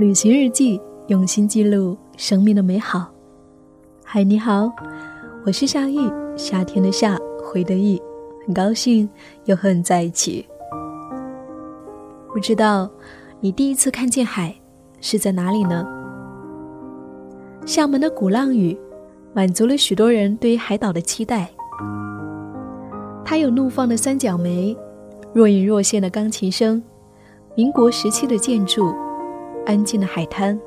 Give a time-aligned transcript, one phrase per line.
[0.00, 3.06] 旅行日记，用心记录生命的美好。
[4.02, 4.72] 嗨，你好，
[5.44, 8.00] 我是夏意，夏天的夏，回的意，
[8.46, 9.06] 很高兴
[9.44, 10.46] 又和你在一起。
[12.32, 12.88] 不知道
[13.40, 14.54] 你第一次看见海
[15.02, 15.86] 是在哪里呢？
[17.66, 18.74] 厦门的鼓浪屿
[19.34, 21.50] 满足了许多人对于海岛的期待。
[23.22, 24.74] 它有怒放的三角梅，
[25.34, 26.82] 若隐若现的钢琴声，
[27.54, 28.94] 民国时期的建筑。
[29.66, 30.58] 安静的海滩，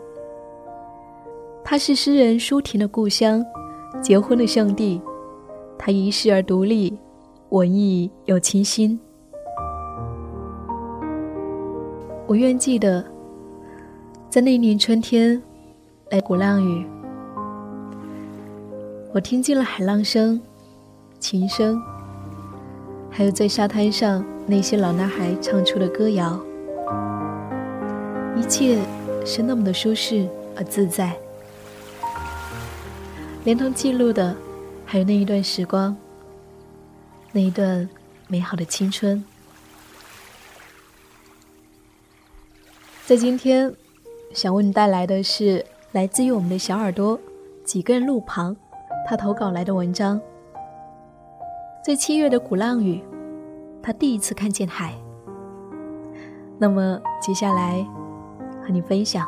[1.64, 3.44] 它是诗人舒婷的故乡，
[4.02, 5.02] 结婚的圣地。
[5.78, 6.98] 它遗世而独立，
[7.50, 8.98] 文艺又清新。
[12.26, 13.04] 我愿记得，
[14.30, 15.42] 在那年春天，
[16.10, 16.86] 来鼓浪屿，
[19.14, 20.40] 我听见了海浪声、
[21.20, 21.82] 琴声，
[23.10, 26.40] 还有在沙滩上那些老男孩唱出的歌谣。
[28.36, 28.80] 一切
[29.26, 31.16] 是那么的舒适而自在，
[33.46, 34.36] 连同记录的
[34.86, 35.96] 还有那一段时光，
[37.32, 37.88] 那一段
[38.28, 39.24] 美好的青春。
[43.06, 43.74] 在今天，
[44.34, 47.20] 想为你带来的是来自于我们的小耳朵
[47.64, 48.56] 几个人路旁
[49.08, 50.20] 他投稿来的文章。
[51.86, 53.02] 在七月的鼓浪屿，
[53.82, 54.94] 他第一次看见海。
[56.58, 57.86] 那么接下来。
[58.64, 59.28] 和你分享。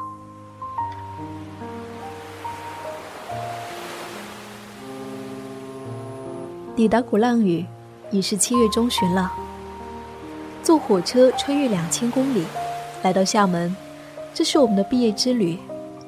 [6.75, 7.65] 抵达鼓浪屿
[8.11, 9.31] 已是七月中旬了。
[10.61, 12.43] 坐火车穿越两千公里，
[13.03, 13.73] 来到厦门，
[14.33, 15.57] 这是我们的毕业之旅，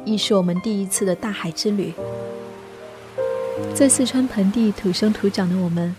[0.04, 1.94] 亦是我们第一次的大海之旅。
[3.74, 5.96] 在四川盆地土生土长的我们，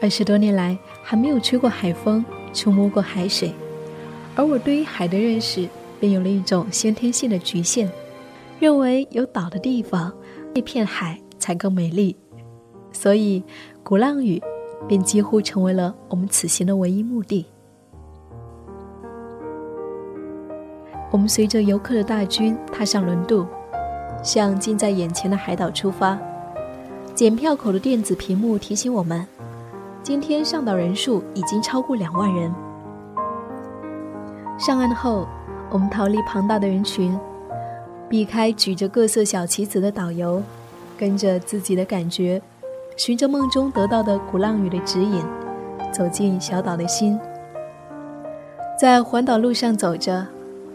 [0.00, 3.52] 二十多年来还没有吹过海风，触摸过海水，
[4.34, 5.68] 而我对于海的认识。
[6.00, 7.86] 便有了一种先天性的局限，
[8.58, 10.10] 认为有岛的地方，
[10.54, 12.16] 那片海才更美丽，
[12.90, 13.44] 所以
[13.84, 14.42] 鼓浪屿
[14.88, 17.44] 便几乎成为了我们此行的唯一目的。
[21.10, 23.44] 我们随着游客的大军踏上轮渡，
[24.22, 26.18] 向近在眼前的海岛出发。
[27.14, 29.26] 检票口的电子屏幕提醒我们，
[30.02, 32.50] 今天上岛人数已经超过两万人。
[34.58, 35.28] 上岸后。
[35.70, 37.16] 我们逃离庞大的人群，
[38.08, 40.42] 避开举着各色小旗子的导游，
[40.98, 42.42] 跟着自己的感觉，
[42.96, 45.24] 循着梦中得到的鼓浪屿的指引，
[45.92, 47.18] 走进小岛的心。
[48.76, 50.26] 在环岛路上走着，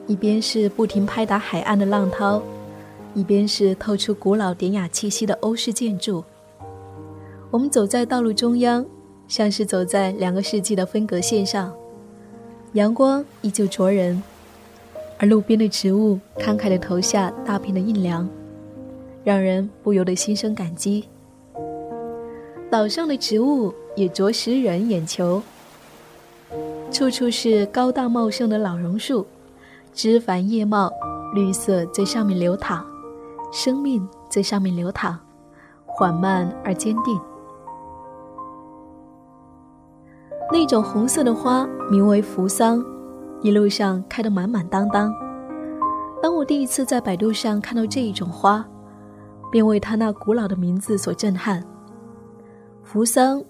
[0.07, 2.41] 一边是不停拍打海岸的浪涛，
[3.13, 6.23] 一边是透出古老典雅气息的欧式建筑。
[7.51, 8.85] 我们走在道路中央，
[9.28, 11.73] 像是走在两个世纪的分隔线上，
[12.73, 14.23] 阳光依旧灼人。
[15.17, 18.27] 而路边的植物慷慨的投下大片的阴凉，
[19.23, 21.07] 让人不由得心生感激。
[22.69, 25.41] 岛上的植物也着实惹人眼球，
[26.91, 29.25] 处处是高大茂盛的老榕树，
[29.93, 30.91] 枝繁叶茂，
[31.33, 32.85] 绿色在上面流淌，
[33.53, 35.17] 生命在上面流淌，
[35.85, 37.17] 缓慢而坚定。
[40.51, 42.85] 那种红色的花名为扶桑。
[43.45, 45.13] 一路上开得满满当当。
[46.19, 48.66] 当我第一次在百度上看到这一种花，
[49.51, 51.63] 便为它那古老的名字所震撼。
[52.81, 53.39] 扶桑，《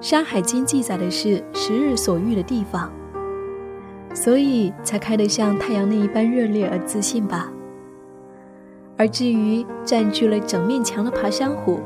[0.00, 2.90] 山海经》记载的是十日所遇的地方，
[4.14, 7.52] 所以才开得像太阳那一般热烈而自信吧。
[8.96, 11.80] 而至于占据了整面墙的爬山虎，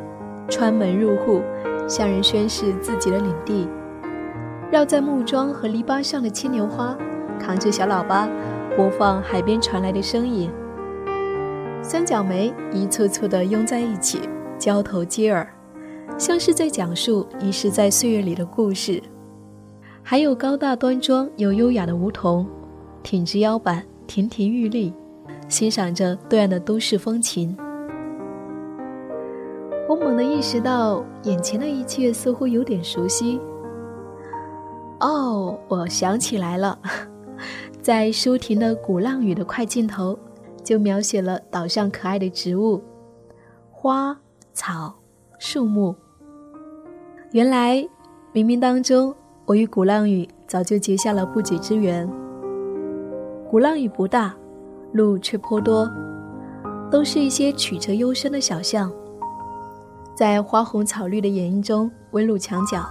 [0.48, 1.42] 穿门入户，
[1.88, 3.66] 向人宣示自己的领地；
[4.70, 6.96] 绕在木桩和篱笆上的牵牛花。
[7.38, 8.28] 扛着小喇叭，
[8.76, 10.50] 播放海边传来的声音。
[11.82, 14.20] 三角梅一簇簇地拥在一起，
[14.58, 15.48] 交头接耳，
[16.18, 19.02] 像是在讲述遗失在岁月里的故事。
[20.02, 22.46] 还有高大端庄又优雅的梧桐，
[23.02, 24.92] 挺直腰板，亭亭玉立，
[25.48, 27.56] 欣赏着对岸的都市风情。
[29.88, 33.40] 我猛地意识到，眼前的一切似乎有点熟悉。
[34.98, 36.78] 哦，我想起来了。
[37.86, 40.18] 在舒婷的《鼓浪屿》的快镜头，
[40.64, 42.82] 就描写了岛上可爱的植物、
[43.70, 44.18] 花
[44.52, 44.92] 草、
[45.38, 45.94] 树木。
[47.30, 47.76] 原来，
[48.34, 52.10] 冥冥当中，我与鼓浪屿早就结下了不解之缘。
[53.48, 54.34] 鼓浪屿不大，
[54.90, 55.88] 路却颇多，
[56.90, 58.92] 都是一些曲折幽深的小巷，
[60.12, 62.84] 在花红草绿的掩映中，温路墙角，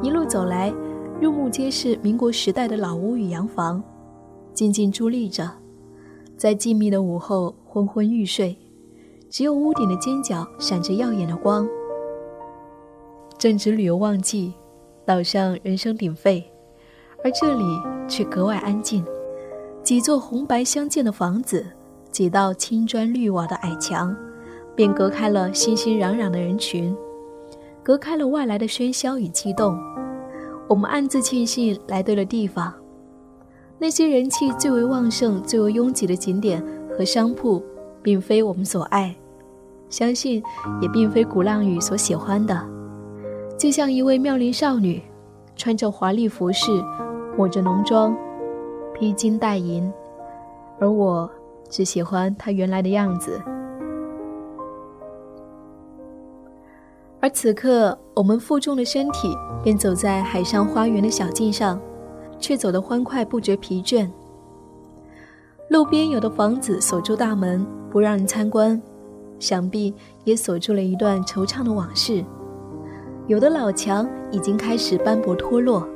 [0.00, 0.72] 一路走来，
[1.20, 3.84] 入目皆是民国时代的老屋与洋房。
[4.54, 5.50] 静静伫立着，
[6.36, 8.56] 在静谧的午后昏昏欲睡，
[9.28, 11.68] 只有屋顶的尖角闪着耀眼的光。
[13.36, 14.54] 正值旅游旺季，
[15.04, 16.42] 岛上人声鼎沸，
[17.24, 17.64] 而这里
[18.08, 19.04] 却格外安静。
[19.82, 21.66] 几座红白相间的房子，
[22.12, 24.16] 几道青砖绿瓦的矮墙，
[24.76, 26.96] 便隔开了熙熙攘攘的人群，
[27.82, 29.76] 隔开了外来的喧嚣与激动。
[30.68, 32.72] 我们暗自庆幸来对了地方。
[33.84, 36.64] 那些人气最为旺盛、最为拥挤的景点
[36.96, 37.62] 和商铺，
[38.02, 39.14] 并非我们所爱，
[39.90, 40.42] 相信
[40.80, 42.58] 也并非鼓浪屿所喜欢的。
[43.58, 45.02] 就像一位妙龄少女，
[45.54, 46.82] 穿着华丽服饰，
[47.36, 48.16] 抹着浓妆，
[48.94, 49.92] 披金戴银，
[50.80, 51.30] 而我
[51.68, 53.38] 只喜欢她原来的样子。
[57.20, 61.78] 而此刻，我们负重的身体便走在海上花园的小径上。
[62.44, 64.06] 却走得欢快，不觉疲倦。
[65.70, 68.78] 路边有的房子锁住大门，不让人参观；
[69.38, 69.94] 想必
[70.24, 72.22] 也锁住了一段惆怅的往事。
[73.28, 75.88] 有的老墙已经开始斑驳脱落，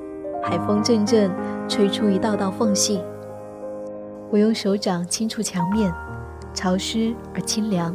[0.43, 1.31] 海风阵阵
[1.69, 2.99] 吹出一道道缝隙。
[4.31, 5.93] 我用手掌轻触墙面，
[6.55, 7.95] 潮湿而清凉，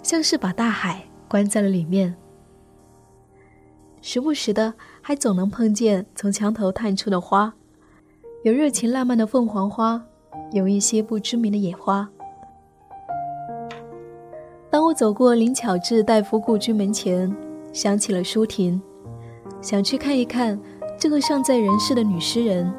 [0.00, 2.14] 像是把大海关在了里面。
[4.00, 4.74] 时不时的。
[5.02, 7.52] 还总能碰见从墙头探出的花，
[8.44, 10.00] 有热情烂漫的凤凰花，
[10.52, 12.06] 有一些不知名的野花。
[14.70, 17.34] 当我走过林巧稚大夫故居门前，
[17.72, 18.80] 想起了舒婷，
[19.62, 20.56] 想去看一看
[20.98, 22.70] 这个尚在人世的女诗人，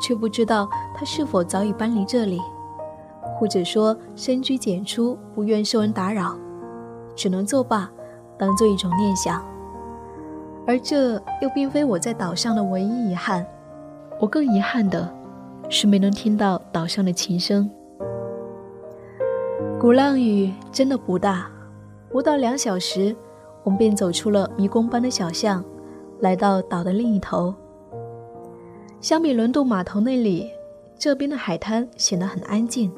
[0.00, 2.40] 却不知道她是否早已搬离这里，
[3.40, 6.36] 或者说深居简出，不愿受人打扰，
[7.16, 7.90] 只能作罢，
[8.38, 9.42] 当做一种念想。
[10.68, 13.44] 而这又并非我在岛上的唯一遗憾，
[14.20, 15.10] 我更遗憾的
[15.70, 17.70] 是没能听到岛上的琴声。
[19.80, 21.50] 鼓浪屿真的不大，
[22.10, 23.16] 不到两小时，
[23.64, 25.64] 我们便走出了迷宫般的小巷，
[26.20, 27.54] 来到岛的另一头。
[29.00, 30.50] 相比轮渡码头那里，
[30.98, 32.92] 这边的海滩显得很安静，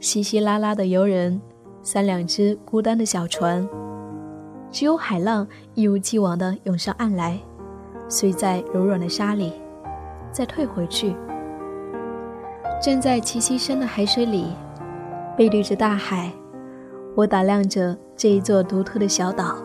[0.00, 1.40] 稀稀拉拉的游人，
[1.82, 3.66] 三两只孤单的小船。
[4.72, 7.38] 只有海浪一如既往地涌上岸来，
[8.08, 9.52] 碎在柔软的沙里，
[10.30, 11.14] 再退回去。
[12.80, 14.52] 站在齐膝深的海水里，
[15.36, 16.32] 背对着大海，
[17.16, 19.56] 我打量着这一座独特的小岛。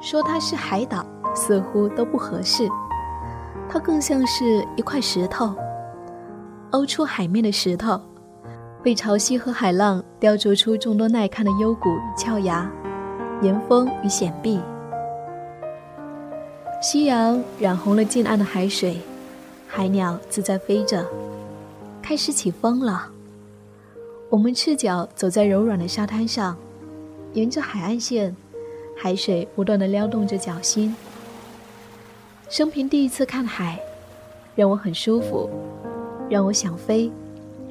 [0.00, 2.68] 说它是海岛，似乎都不合适，
[3.68, 5.54] 它更像是一块石头，
[6.72, 8.00] 凹出海面的石头，
[8.82, 12.68] 被潮汐和海浪雕琢出众多耐看的幽谷与峭崖。
[13.42, 14.60] 岩峰与险壁，
[16.80, 18.98] 夕阳染红了近岸的海水，
[19.68, 21.06] 海鸟自在飞着，
[22.02, 23.10] 开始起风了。
[24.30, 26.56] 我们赤脚走在柔软的沙滩上，
[27.34, 28.34] 沿着海岸线，
[28.96, 30.96] 海水不断的撩动着脚心。
[32.48, 33.78] 生平第一次看海，
[34.54, 35.50] 让我很舒服，
[36.30, 37.10] 让我想飞，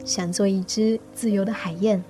[0.04, 2.04] 想做一只自由的海燕。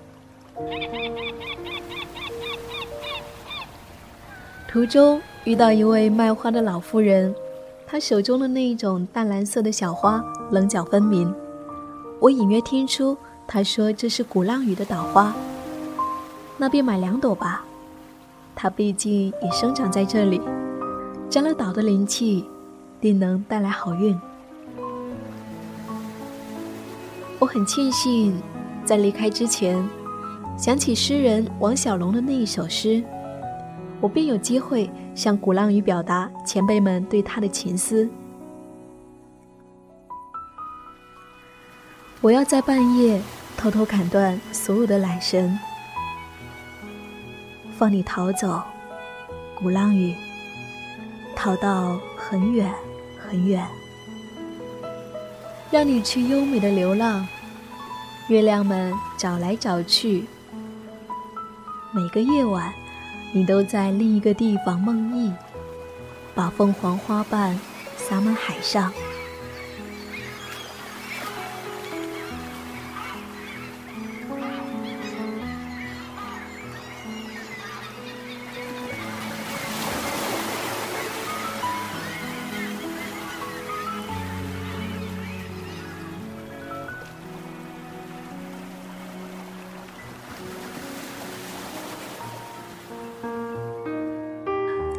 [4.76, 7.34] 途中遇到一位卖花的老妇人，
[7.88, 10.22] 她手中的那一种淡蓝色的小花
[10.52, 11.34] 棱角分明，
[12.20, 13.16] 我隐约听出
[13.48, 15.34] 她说这是鼓浪屿的岛花。
[16.58, 17.64] 那便买两朵吧，
[18.54, 20.42] 它毕竟也生长在这里，
[21.30, 22.44] 沾了岛的灵气，
[23.00, 24.20] 定能带来好运。
[27.40, 28.38] 我很庆幸，
[28.84, 29.88] 在离开之前，
[30.58, 33.02] 想起诗人王小龙的那一首诗。
[34.06, 38.08] 我便有机会向鼓浪屿表达前辈们对他的情思。
[42.22, 43.20] 我要在半夜
[43.58, 45.58] 偷偷砍断所有的缆绳，
[47.80, 48.62] 放你逃走，
[49.56, 50.14] 鼓浪屿，
[51.36, 52.72] 逃到很远
[53.18, 53.68] 很远，
[55.72, 57.28] 让你去优美的流浪，
[58.28, 60.26] 月亮们找来找去，
[61.92, 62.72] 每个夜晚。
[63.36, 65.34] 你都在另一个地方梦呓，
[66.34, 67.60] 把凤凰花瓣
[67.98, 68.94] 洒满海上。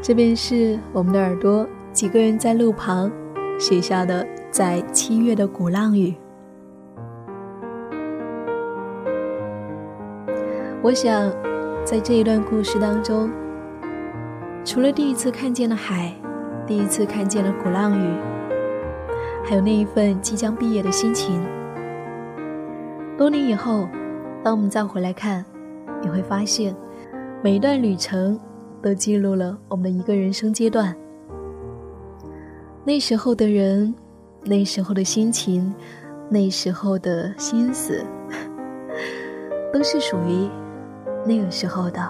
[0.06, 3.10] 这便是我们的耳朵几个人在路旁
[3.58, 6.14] 写下的，在七月的鼓浪屿。
[10.80, 11.28] 我想，
[11.84, 13.28] 在这一段故事当中，
[14.64, 16.14] 除了第一次看见了海，
[16.68, 18.14] 第一次看见了鼓浪屿，
[19.42, 21.44] 还有那一份即将毕业的心情。
[23.18, 23.88] 多年以后，
[24.44, 25.44] 当我们再回来看，
[26.00, 26.76] 你会发现，
[27.42, 28.38] 每一段旅程
[28.86, 30.96] 都记录了我们的一个人生阶段。
[32.84, 33.92] 那时候的人，
[34.44, 35.74] 那时候的心情，
[36.30, 38.06] 那时候的心思，
[39.74, 40.48] 都是属于
[41.26, 42.00] 那个时候的。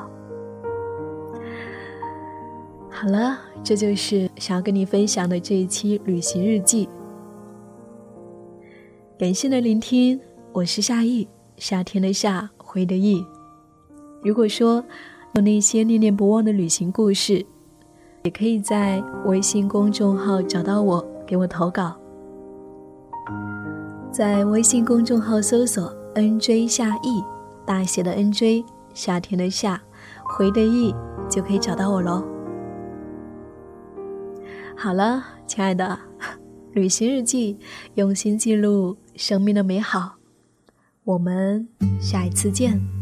[2.91, 6.87] 好了，这就是想要跟你分享的这一期旅行日记。
[9.19, 10.21] 感谢的聆听，
[10.53, 13.25] 我是夏意，夏天的夏，回的意。
[14.23, 14.85] 如果说
[15.37, 17.45] 有那些念念不忘的旅行故事。
[18.23, 21.95] 也可以在微信公众号找到我，给我投稿。
[24.11, 27.23] 在微信公众号搜索 “nj 夏意”，
[27.67, 28.65] 大写的 “nj”，
[28.95, 29.81] 夏天的夏，
[30.25, 30.95] 回的意，
[31.29, 32.25] 就可以找到我喽。
[34.75, 35.99] 好了，亲爱的，
[36.73, 37.59] 旅行日记，
[37.95, 40.15] 用心记录生命的美好。
[41.05, 41.69] 我们
[42.01, 42.96] 下一次见。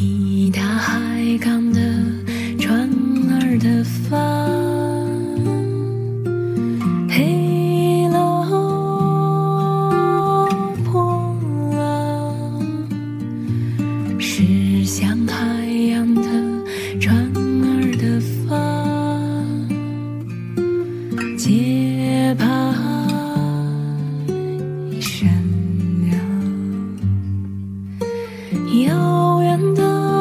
[0.00, 1.89] 抵达海港的。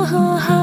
[0.09, 0.58] 好好。